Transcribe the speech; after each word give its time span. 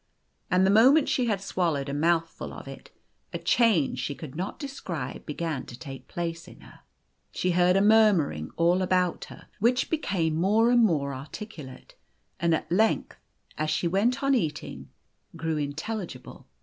And 0.49 0.65
the 0.65 0.71
moment 0.71 1.07
she 1.09 1.27
had 1.27 1.41
swallowed 1.41 1.87
a 1.87 1.93
mouthful 1.93 2.53
of 2.53 2.67
it, 2.67 2.89
a 3.33 3.37
change 3.37 3.99
she 3.99 4.15
could 4.15 4.35
not 4.35 4.55
7 4.55 4.55
O 4.55 4.57
describe 4.57 5.25
began 5.27 5.63
to 5.67 5.77
take 5.77 6.07
place 6.07 6.47
in 6.47 6.61
her. 6.61 6.79
She 7.31 7.51
heard 7.51 7.75
a 7.75 7.81
murmuring 7.81 8.49
all 8.57 8.81
about 8.81 9.25
her, 9.25 9.47
which 9.59 9.91
became 9.91 10.33
more 10.33 10.71
and 10.71 10.83
more 10.83 11.13
o 11.13 11.17
articulate, 11.17 11.93
and 12.39 12.55
at 12.55 12.71
length, 12.71 13.17
as 13.59 13.69
she 13.69 13.87
went 13.87 14.23
on 14.23 14.33
eating, 14.33 14.89
grew 15.35 15.57
intelligible. 15.57 16.47